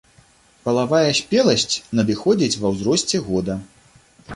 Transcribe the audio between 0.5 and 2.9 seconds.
Палавая спеласць надыходзіць ва